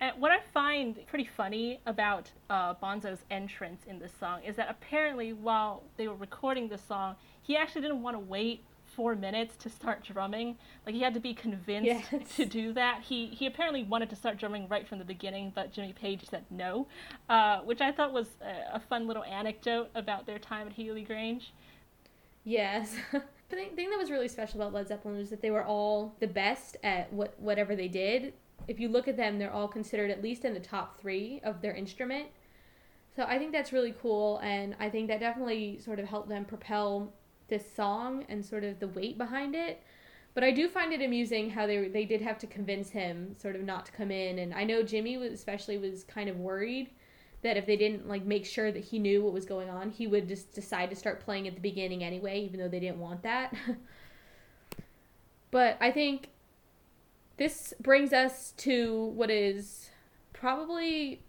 [0.00, 4.68] and what i find pretty funny about uh, bonzo's entrance in this song is that
[4.70, 8.64] apparently while they were recording the song he actually didn't want to wait
[8.94, 12.36] four minutes to start drumming like he had to be convinced yes.
[12.36, 15.72] to do that he he apparently wanted to start drumming right from the beginning but
[15.72, 16.86] jimmy page said no
[17.28, 21.02] uh, which i thought was a, a fun little anecdote about their time at headley
[21.02, 21.52] grange
[22.44, 22.96] yes
[23.50, 26.26] the thing that was really special about Led Zeppelin was that they were all the
[26.26, 28.32] best at what whatever they did.
[28.68, 31.60] If you look at them, they're all considered at least in the top three of
[31.60, 32.28] their instrument.
[33.16, 36.44] So I think that's really cool, and I think that definitely sort of helped them
[36.44, 37.12] propel
[37.50, 39.82] this song and sort of the weight behind it.
[40.32, 43.56] But I do find it amusing how they they did have to convince him sort
[43.56, 46.90] of not to come in, and I know Jimmy was especially was kind of worried
[47.42, 50.06] that if they didn't like make sure that he knew what was going on, he
[50.06, 53.22] would just decide to start playing at the beginning anyway, even though they didn't want
[53.22, 53.54] that.
[55.50, 56.28] but I think
[57.38, 59.90] this brings us to what is
[60.32, 61.22] probably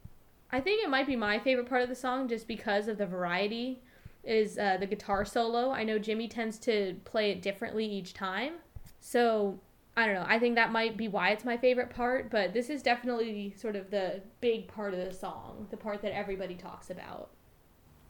[0.51, 3.05] I think it might be my favorite part of the song just because of the
[3.05, 3.81] variety
[4.23, 5.71] is uh, the guitar solo.
[5.71, 8.53] I know Jimmy tends to play it differently each time.
[8.99, 9.60] So
[9.97, 10.25] I don't know.
[10.27, 13.75] I think that might be why it's my favorite part, but this is definitely sort
[13.75, 17.29] of the big part of the song, the part that everybody talks about.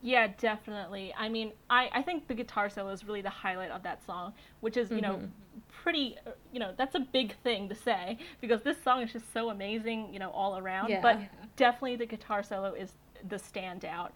[0.03, 1.13] Yeah, definitely.
[1.17, 4.33] I mean, I, I think the guitar solo is really the highlight of that song,
[4.61, 5.21] which is, you mm-hmm.
[5.21, 5.29] know,
[5.71, 6.17] pretty,
[6.51, 10.11] you know, that's a big thing to say because this song is just so amazing,
[10.11, 10.89] you know, all around.
[10.89, 11.01] Yeah.
[11.01, 11.19] But
[11.55, 12.93] definitely the guitar solo is
[13.27, 14.09] the standout.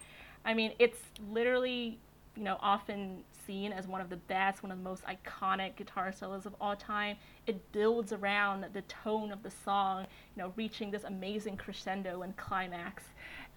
[0.45, 0.99] I mean, it's
[1.31, 1.99] literally,
[2.35, 6.11] you know, often seen as one of the best, one of the most iconic guitar
[6.11, 7.17] solos of all time.
[7.47, 10.05] It builds around the tone of the song,
[10.35, 13.03] you know, reaching this amazing crescendo and climax.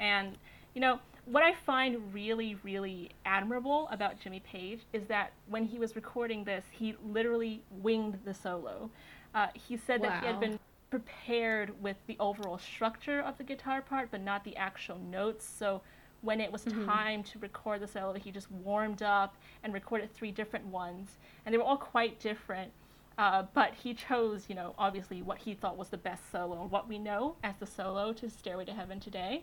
[0.01, 0.37] And,
[0.75, 5.79] you know, what I find really, really admirable about Jimmy Page is that when he
[5.79, 8.91] was recording this, he literally winged the solo.
[9.35, 10.09] Uh, he said wow.
[10.09, 10.59] that he had been
[10.91, 15.47] prepared with the overall structure of the guitar part, but not the actual notes.
[15.47, 15.83] So
[16.23, 16.85] when it was mm-hmm.
[16.85, 21.53] time to record the solo, he just warmed up and recorded three different ones, and
[21.53, 22.73] they were all quite different.
[23.17, 26.89] Uh, but he chose, you know, obviously what he thought was the best solo what
[26.89, 29.43] we know as the solo to Stairway to Heaven today.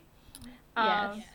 [0.78, 1.28] Um, yes.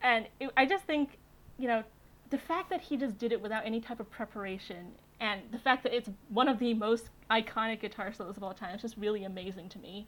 [0.00, 1.18] And it, I just think,
[1.58, 1.84] you know,
[2.30, 5.82] the fact that he just did it without any type of preparation and the fact
[5.82, 9.24] that it's one of the most iconic guitar solos of all time is just really
[9.24, 10.06] amazing to me.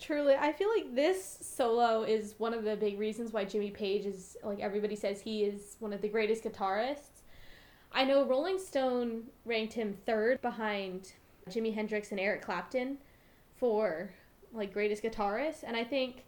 [0.00, 4.06] Truly, I feel like this solo is one of the big reasons why Jimmy Page
[4.06, 7.22] is like everybody says he is one of the greatest guitarists.
[7.92, 11.12] I know Rolling Stone ranked him third behind
[11.50, 12.96] Jimi Hendrix and Eric Clapton
[13.56, 14.10] for
[14.54, 16.24] like greatest guitarist, and I think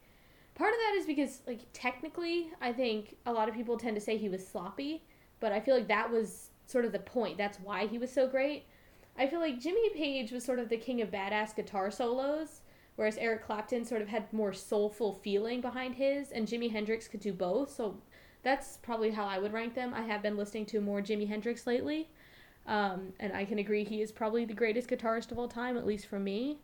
[0.55, 4.03] part of that is because like technically, I think a lot of people tend to
[4.03, 5.03] say he was sloppy,
[5.41, 7.39] but I feel like that was sort of the point.
[7.39, 8.67] That's why he was so great.
[9.17, 12.62] I feel like Jimmy Page was sort of the king of badass guitar solos
[13.03, 17.19] whereas Eric Clapton sort of had more soulful feeling behind his, and Jimi Hendrix could
[17.19, 17.75] do both.
[17.75, 17.97] So
[18.45, 19.93] that's probably how I would rank them.
[19.93, 22.09] I have been listening to more Jimi Hendrix lately,
[22.69, 25.85] um, and I can agree he is probably the greatest guitarist of all time, at
[25.85, 26.61] least for me.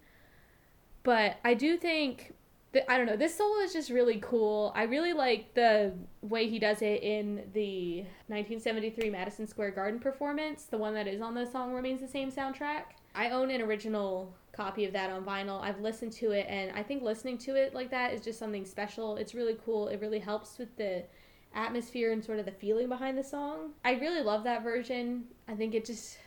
[1.03, 2.35] But I do think
[2.73, 4.73] that, I don't know, this solo is just really cool.
[4.75, 10.65] I really like the way he does it in the 1973 Madison Square Garden performance,
[10.65, 12.83] the one that is on the song Remains the Same soundtrack.
[13.15, 15.63] I own an original copy of that on vinyl.
[15.63, 18.67] I've listened to it, and I think listening to it like that is just something
[18.67, 19.17] special.
[19.17, 19.89] It's really cool.
[19.89, 21.05] It really helps with the
[21.55, 23.73] atmosphere and sort of the feeling behind the song.
[23.85, 25.25] I really love that version.
[25.49, 26.19] I think it just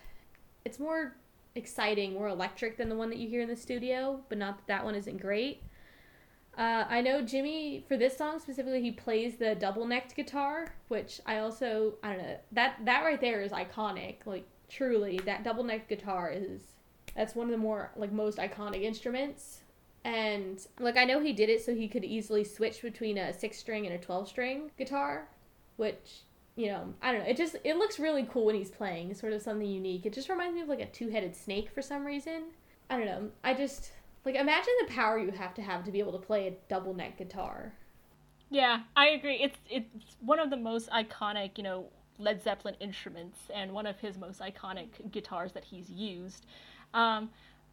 [0.65, 1.15] it's more
[1.55, 4.67] exciting, more electric than the one that you hear in the studio, but not that
[4.67, 5.63] that one isn't great.
[6.57, 11.21] Uh, I know Jimmy for this song specifically, he plays the double necked guitar, which
[11.25, 14.17] I also I don't know that that right there is iconic.
[14.25, 16.61] Like truly, that double necked guitar is
[17.15, 19.61] that's one of the more like most iconic instruments.
[20.03, 23.57] And like I know he did it so he could easily switch between a six
[23.57, 25.29] string and a twelve string guitar,
[25.77, 26.23] which
[26.57, 27.29] you know I don't know.
[27.29, 29.13] It just it looks really cool when he's playing.
[29.13, 30.05] Sort of something unique.
[30.05, 32.43] It just reminds me of like a two headed snake for some reason.
[32.89, 33.29] I don't know.
[33.41, 33.93] I just
[34.25, 36.93] like imagine the power you have to have to be able to play a double
[36.93, 37.73] neck guitar.
[38.49, 39.37] Yeah, I agree.
[39.37, 41.85] It's it's one of the most iconic, you know,
[42.19, 46.45] Led Zeppelin instruments and one of his most iconic guitars that he's used.
[46.93, 47.29] Um,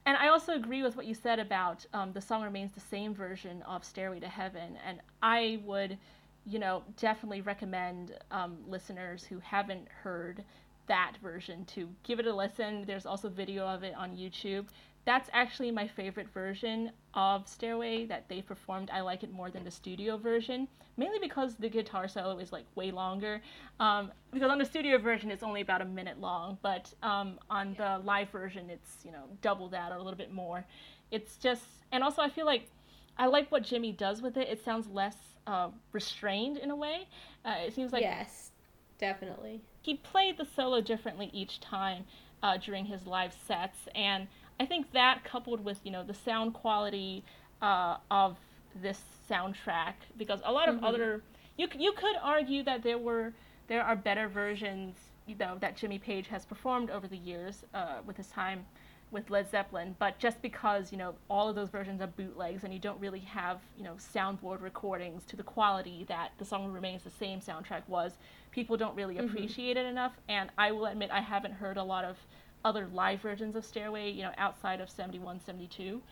[0.06, 3.14] and I also agree with what you said about um, the song remains the same
[3.14, 4.78] version of Stairway to Heaven.
[4.86, 5.98] And I would,
[6.46, 10.44] you know, definitely recommend um, listeners who haven't heard
[10.86, 12.84] that version to give it a listen.
[12.86, 14.66] There's also video of it on YouTube
[15.08, 18.90] that's actually my favorite version of Stairway that they performed.
[18.92, 20.68] I like it more than the studio version,
[20.98, 23.40] mainly because the guitar solo is like way longer.
[23.80, 27.74] Um, because on the studio version it's only about a minute long, but um, on
[27.78, 30.62] the live version it's you know double that or a little bit more.
[31.10, 32.68] It's just, and also I feel like
[33.16, 34.46] I like what Jimmy does with it.
[34.46, 35.16] It sounds less
[35.46, 37.08] uh, restrained in a way.
[37.46, 38.50] Uh, it seems like yes,
[38.98, 39.62] definitely.
[39.80, 42.04] He played the solo differently each time
[42.42, 44.28] uh, during his live sets, and
[44.60, 47.24] I think that coupled with you know the sound quality
[47.62, 48.36] uh, of
[48.82, 50.84] this soundtrack, because a lot of mm-hmm.
[50.84, 51.22] other
[51.56, 53.32] you you could argue that there were
[53.68, 57.98] there are better versions you know that Jimmy Page has performed over the years uh,
[58.06, 58.64] with his time
[59.10, 62.72] with Led Zeppelin, but just because you know all of those versions are bootlegs and
[62.72, 67.02] you don't really have you know soundboard recordings to the quality that the song remains
[67.04, 68.12] the same soundtrack was,
[68.50, 69.26] people don't really mm-hmm.
[69.26, 70.12] appreciate it enough.
[70.28, 72.16] And I will admit I haven't heard a lot of
[72.64, 76.02] other live versions of Stairway, you know, outside of 71, 72.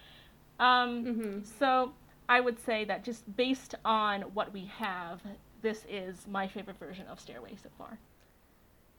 [0.58, 1.38] Um, mm-hmm.
[1.58, 1.92] So
[2.28, 5.20] I would say that just based on what we have,
[5.62, 7.98] this is my favorite version of Stairway so far.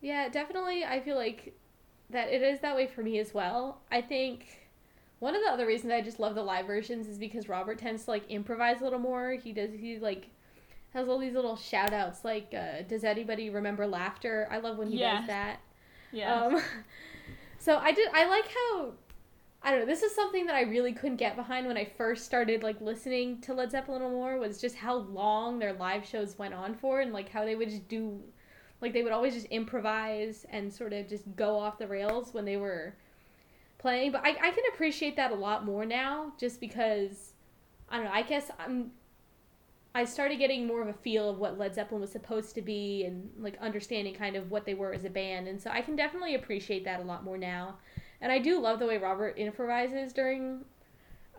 [0.01, 0.85] Yeah, definitely.
[0.85, 1.53] I feel like
[2.09, 3.81] that it is that way for me as well.
[3.91, 4.67] I think
[5.19, 8.05] one of the other reasons I just love the live versions is because Robert tends
[8.05, 9.31] to like improvise a little more.
[9.31, 10.27] He does he like
[10.93, 14.47] has all these little shout outs like uh, does anybody remember laughter?
[14.51, 15.21] I love when he yes.
[15.21, 15.59] does that.
[16.11, 16.33] Yeah.
[16.33, 16.61] Um,
[17.67, 18.07] So I did.
[18.13, 18.93] I like how.
[19.61, 19.85] I don't know.
[19.85, 23.41] This is something that I really couldn't get behind when I first started like listening
[23.41, 24.37] to Led Zeppelin more.
[24.37, 27.69] Was just how long their live shows went on for, and like how they would
[27.69, 28.21] just do,
[28.79, 32.45] like they would always just improvise and sort of just go off the rails when
[32.45, 32.95] they were
[33.79, 34.13] playing.
[34.13, 37.33] But I I can appreciate that a lot more now, just because
[37.89, 38.13] I don't know.
[38.13, 38.91] I guess I'm
[39.97, 43.05] I started getting more of a feel of what Led Zeppelin was supposed to be
[43.05, 45.47] and like understanding kind of what they were as a band.
[45.47, 47.77] And so I can definitely appreciate that a lot more now.
[48.21, 50.65] And I do love the way Robert improvises during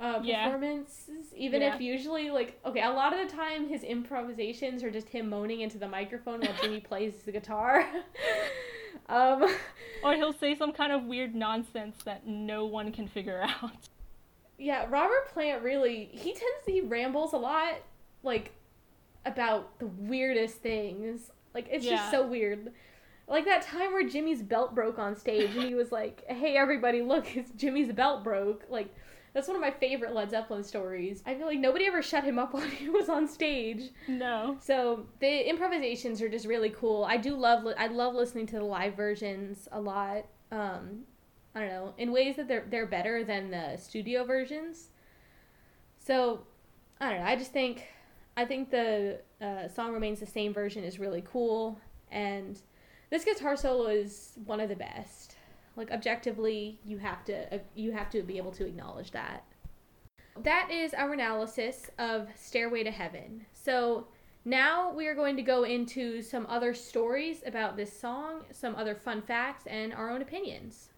[0.01, 1.39] uh, performances, yeah.
[1.39, 1.73] even yeah.
[1.73, 5.61] if usually like okay, a lot of the time his improvisations are just him moaning
[5.61, 7.87] into the microphone while Jimmy plays the guitar.
[9.09, 9.45] um,
[10.03, 13.89] or he'll say some kind of weird nonsense that no one can figure out.
[14.59, 17.75] Yeah, Robert Plant really he tends to, he rambles a lot
[18.29, 18.53] like
[19.27, 21.33] about the weirdest things.
[21.55, 21.97] Like it's yeah.
[21.97, 22.73] just so weird.
[23.27, 27.03] Like that time where Jimmy's belt broke on stage and he was like, "Hey everybody,
[27.03, 28.95] look, it's Jimmy's belt broke." Like
[29.35, 31.23] that's one of my favorite Led Zeppelin stories.
[31.27, 33.91] I feel like nobody ever shut him up while he was on stage.
[34.07, 34.57] No.
[34.61, 37.05] So the improvisations are just really cool.
[37.05, 40.27] I do love I love listening to the live versions a lot.
[40.53, 41.01] Um,
[41.55, 44.89] I don't know in ways that they're they're better than the studio versions.
[45.99, 46.47] So
[47.01, 47.27] I don't know.
[47.27, 47.87] I just think
[48.39, 51.77] I think the uh, song remains the same version is really cool,
[52.13, 52.57] and
[53.11, 55.35] this guitar solo is one of the best.
[55.75, 59.43] Like objectively, you have to uh, you have to be able to acknowledge that.
[60.45, 63.45] That is our analysis of Stairway to Heaven.
[63.55, 64.07] So
[64.45, 68.95] now we are going to go into some other stories about this song, some other
[68.95, 70.91] fun facts, and our own opinions.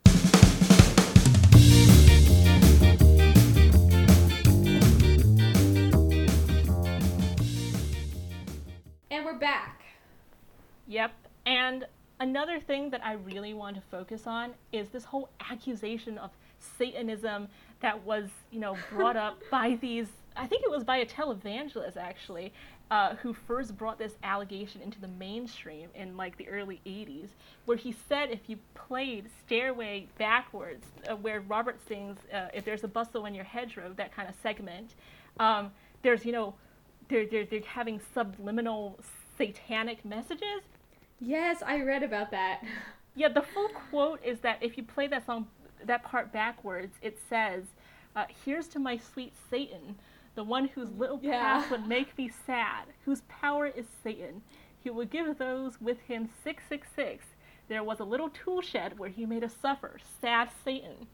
[9.12, 9.82] And we're back.
[10.86, 11.10] Yep.
[11.44, 11.84] And
[12.20, 16.30] another thing that I really want to focus on is this whole accusation of
[16.78, 17.48] Satanism
[17.80, 20.06] that was, you know, brought up by these.
[20.36, 22.52] I think it was by a televangelist actually,
[22.92, 27.30] uh, who first brought this allegation into the mainstream in like the early 80s,
[27.64, 32.84] where he said if you played Stairway backwards, uh, where Robert sings, uh, If There's
[32.84, 34.94] a Bustle in Your Hedgerow, that kind of segment,
[35.40, 36.54] um, there's, you know,
[37.10, 38.98] they're, they're, they're having subliminal
[39.36, 40.62] satanic messages.
[41.20, 42.62] Yes, I read about that.
[43.16, 45.48] Yeah, the full quote is that if you play that song,
[45.84, 47.64] that part backwards, it says,
[48.14, 49.96] uh, Here's to my sweet Satan
[50.34, 51.40] the one whose little yeah.
[51.40, 54.42] path would make me sad, whose power is Satan.
[54.82, 57.24] He would give those with him 666.
[57.68, 59.98] There was a little tool shed where he made us suffer.
[60.20, 61.06] Sad Satan.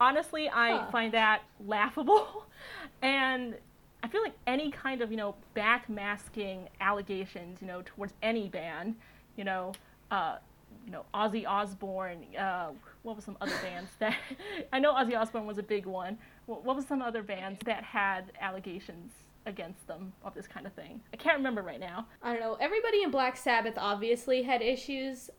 [0.00, 0.90] Honestly, I huh.
[0.90, 2.46] find that laughable.
[3.02, 3.54] and
[4.02, 8.96] I feel like any kind of, you know, backmasking allegations, you know, towards any band,
[9.36, 9.72] you know,
[10.10, 10.36] uh,
[10.86, 12.70] you know, Ozzy Osbourne, uh,
[13.02, 14.16] what was some other bands that
[14.72, 16.18] I know Ozzy Osbourne was a big one.
[16.46, 19.12] What, what was some other bands that had allegations
[19.46, 21.00] against them of this kind of thing?
[21.12, 22.06] I can't remember right now.
[22.22, 22.54] I don't know.
[22.60, 25.30] Everybody in Black Sabbath obviously had issues.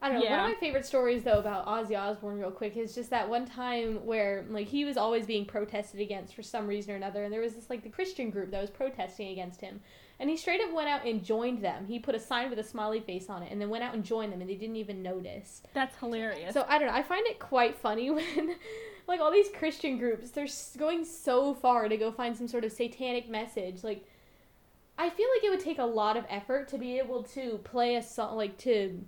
[0.00, 0.24] I don't know.
[0.24, 0.42] Yeah.
[0.42, 3.46] One of my favorite stories though about Ozzy Osbourne, real quick, is just that one
[3.46, 7.32] time where like he was always being protested against for some reason or another, and
[7.32, 9.80] there was this like the Christian group that was protesting against him,
[10.20, 11.86] and he straight up went out and joined them.
[11.86, 14.04] He put a sign with a smiley face on it and then went out and
[14.04, 15.62] joined them and they didn't even notice.
[15.74, 16.54] That's hilarious.
[16.54, 16.94] So I don't know.
[16.94, 18.56] I find it quite funny when
[19.06, 22.72] like all these Christian groups, they're going so far to go find some sort of
[22.72, 23.84] satanic message.
[23.84, 24.04] Like
[24.98, 27.94] I feel like it would take a lot of effort to be able to play
[27.96, 29.00] a song like to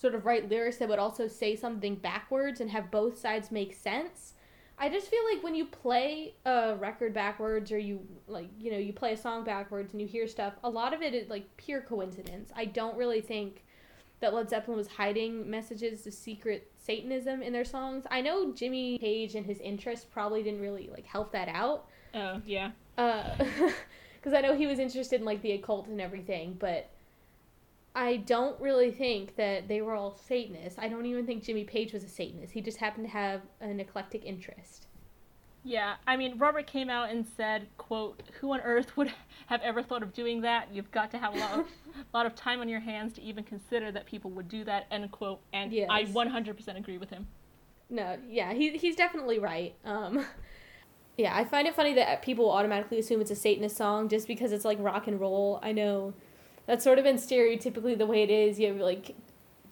[0.00, 3.74] sort of write lyrics that would also say something backwards and have both sides make
[3.74, 4.32] sense.
[4.78, 8.78] I just feel like when you play a record backwards or you like you know
[8.78, 11.54] you play a song backwards and you hear stuff, a lot of it is like
[11.58, 12.50] pure coincidence.
[12.56, 13.64] I don't really think
[14.20, 18.04] that Led Zeppelin was hiding messages of secret Satanism in their songs.
[18.10, 21.88] I know Jimmy Page and his interest probably didn't really like help that out.
[22.14, 22.70] Oh yeah.
[22.96, 23.34] Uh,
[24.16, 26.90] because I know he was interested in like the occult and everything, but
[27.94, 30.78] I don't really think that they were all Satanists.
[30.78, 32.52] I don't even think Jimmy Page was a Satanist.
[32.52, 34.86] He just happened to have an eclectic interest.
[35.62, 39.12] Yeah, I mean, Robert came out and said, "quote Who on earth would
[39.48, 40.68] have ever thought of doing that?
[40.72, 41.66] You've got to have a lot of,
[42.14, 45.10] lot of time on your hands to even consider that people would do that." End
[45.10, 45.40] quote.
[45.52, 45.88] And yes.
[45.90, 47.26] I 100% agree with him.
[47.90, 49.74] No, yeah, he he's definitely right.
[49.84, 50.24] Um,
[51.18, 54.52] yeah, I find it funny that people automatically assume it's a Satanist song just because
[54.52, 55.58] it's like rock and roll.
[55.62, 56.14] I know
[56.70, 58.60] that's sort of been stereotypically the way it is.
[58.60, 59.16] You have like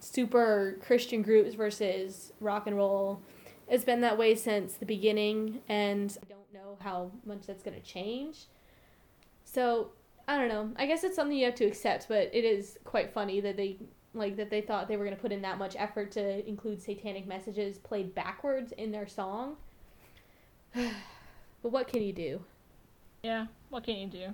[0.01, 3.21] super Christian groups versus rock and roll.
[3.69, 7.79] It's been that way since the beginning, and I don't know how much that's going
[7.79, 8.47] to change.
[9.45, 9.91] So,
[10.27, 10.71] I don't know.
[10.75, 13.77] I guess it's something you have to accept, but it is quite funny that they
[14.13, 16.81] like that they thought they were going to put in that much effort to include
[16.81, 19.55] satanic messages played backwards in their song.
[20.73, 20.91] but
[21.61, 22.41] what can you do?
[23.23, 24.33] Yeah, what can you do?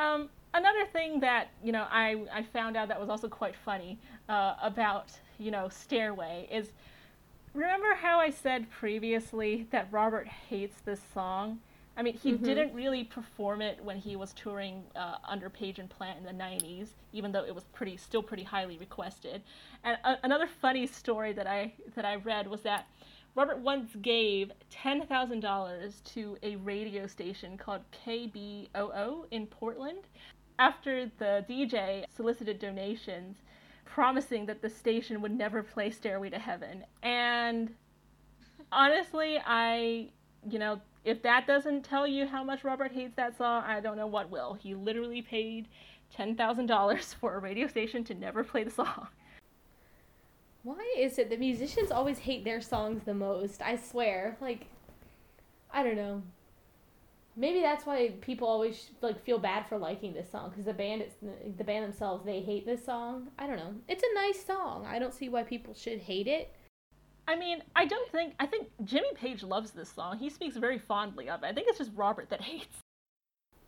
[0.00, 0.28] Um,
[0.58, 3.98] another thing that you know I, I found out that was also quite funny
[4.28, 6.72] uh, about you know Stairway is
[7.54, 11.60] remember how I said previously that Robert hates this song.
[11.96, 12.44] I mean, he mm-hmm.
[12.44, 16.44] didn't really perform it when he was touring uh, under Page and Plant in the
[16.44, 19.42] '90s, even though it was pretty, still pretty highly requested.
[19.82, 22.86] And a- another funny story that I that I read was that
[23.34, 30.08] Robert once gave $10,000 to a radio station called KBOO in Portland
[30.58, 33.36] after the DJ solicited donations,
[33.84, 36.84] promising that the station would never play Stairway to Heaven.
[37.02, 37.74] And
[38.70, 40.10] honestly, I,
[40.48, 43.96] you know, if that doesn't tell you how much Robert hates that song, I don't
[43.96, 44.54] know what will.
[44.54, 45.68] He literally paid
[46.16, 49.08] $10,000 for a radio station to never play the song.
[50.64, 53.62] Why is it that musicians always hate their songs the most?
[53.62, 54.36] I swear.
[54.40, 54.66] Like,
[55.72, 56.22] I don't know
[57.38, 61.04] maybe that's why people always like feel bad for liking this song because the band
[61.56, 63.28] the band themselves they hate this song.
[63.38, 63.74] I don't know.
[63.86, 64.84] It's a nice song.
[64.86, 66.52] I don't see why people should hate it.
[67.28, 70.18] I mean i don't think i think jimmy page loves this song.
[70.18, 71.46] He speaks very fondly of it.
[71.46, 72.78] I think it's just robert that hates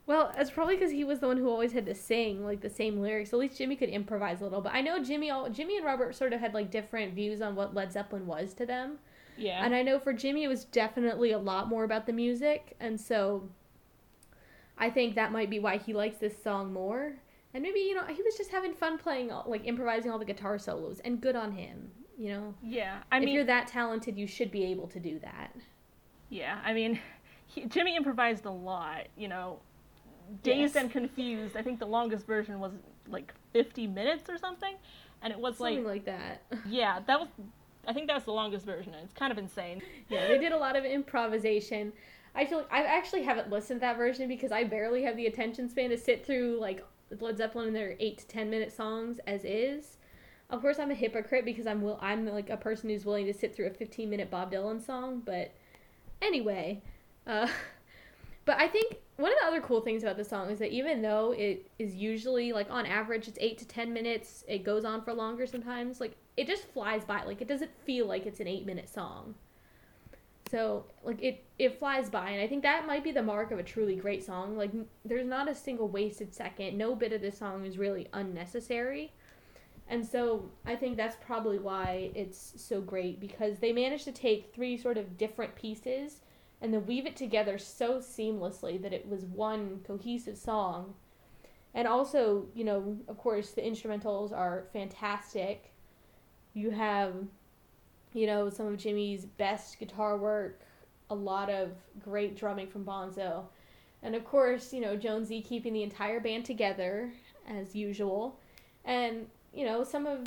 [0.06, 2.70] well it's probably because he was the one who always had to sing like the
[2.70, 3.32] same lyrics.
[3.32, 6.16] At least jimmy could improvise a little but i know jimmy all jimmy and robert
[6.16, 8.98] sort of had like different views on what led zeppelin was to them.
[9.36, 9.64] Yeah.
[9.64, 13.00] And i know for jimmy it was definitely a lot more about the music and
[13.00, 13.48] so
[14.80, 17.12] I think that might be why he likes this song more.
[17.52, 20.58] And maybe, you know, he was just having fun playing, like, improvising all the guitar
[20.58, 22.54] solos, and good on him, you know?
[22.62, 23.28] Yeah, I if mean.
[23.28, 25.54] If you're that talented, you should be able to do that.
[26.28, 27.00] Yeah, I mean,
[27.46, 29.58] he, Jimmy improvised a lot, you know.
[30.44, 30.84] Dazed yes.
[30.84, 32.72] and Confused, I think the longest version was,
[33.08, 34.76] like, 50 minutes or something,
[35.20, 35.74] and it was like.
[35.74, 36.42] Something like, like that.
[36.68, 37.28] yeah, that was.
[37.88, 39.82] I think that was the longest version, it's kind of insane.
[40.08, 41.92] yeah, they did a lot of improvisation.
[42.34, 45.26] I feel like I actually haven't listened to that version because I barely have the
[45.26, 46.84] attention span to sit through like
[47.18, 49.96] Led Zeppelin and their eight to ten minute songs as is.
[50.48, 53.34] Of course, I'm a hypocrite because I'm will I'm like a person who's willing to
[53.34, 55.22] sit through a 15 minute Bob Dylan song.
[55.24, 55.52] But
[56.22, 56.82] anyway,
[57.26, 57.48] uh,
[58.44, 61.02] but I think one of the other cool things about the song is that even
[61.02, 65.02] though it is usually like on average it's eight to ten minutes, it goes on
[65.02, 66.00] for longer sometimes.
[66.00, 67.24] Like it just flies by.
[67.24, 69.34] Like it doesn't feel like it's an eight minute song.
[70.50, 73.58] So like it it flies by, and I think that might be the mark of
[73.58, 74.56] a truly great song.
[74.56, 74.72] Like
[75.04, 76.76] there's not a single wasted second.
[76.76, 79.12] No bit of this song is really unnecessary.
[79.88, 84.54] And so I think that's probably why it's so great because they managed to take
[84.54, 86.20] three sort of different pieces
[86.60, 90.94] and then weave it together so seamlessly that it was one cohesive song.
[91.74, 95.72] And also, you know, of course, the instrumentals are fantastic.
[96.54, 97.14] You have,
[98.12, 100.60] you know, some of Jimmy's best guitar work,
[101.10, 101.70] a lot of
[102.02, 103.44] great drumming from Bonzo.
[104.02, 107.12] And of course, you know, Jonesy keeping the entire band together
[107.48, 108.38] as usual.
[108.84, 110.26] And you know, some of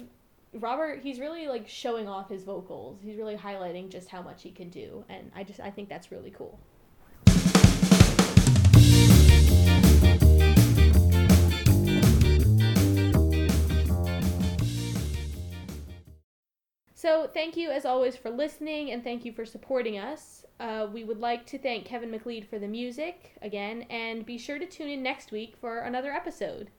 [0.54, 3.00] Robert, he's really like showing off his vocals.
[3.04, 6.12] He's really highlighting just how much he can do, and I just I think that's
[6.12, 6.60] really cool.
[17.04, 20.46] So, thank you as always for listening and thank you for supporting us.
[20.58, 24.58] Uh, we would like to thank Kevin MacLeod for the music again, and be sure
[24.58, 26.70] to tune in next week for another episode.